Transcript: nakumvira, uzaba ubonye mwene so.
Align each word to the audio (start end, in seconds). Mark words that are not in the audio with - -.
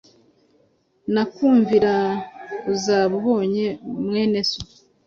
nakumvira, 1.13 1.93
uzaba 2.73 3.11
ubonye 3.19 3.65
mwene 4.05 4.39
so. 4.49 4.61